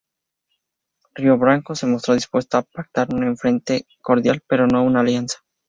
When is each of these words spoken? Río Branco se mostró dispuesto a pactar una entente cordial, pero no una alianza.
Río 1.13 1.37
Branco 1.37 1.75
se 1.75 1.85
mostró 1.85 2.15
dispuesto 2.15 2.57
a 2.57 2.63
pactar 2.63 3.13
una 3.13 3.27
entente 3.27 3.85
cordial, 4.01 4.41
pero 4.47 4.65
no 4.65 4.83
una 4.83 5.01
alianza. 5.01 5.37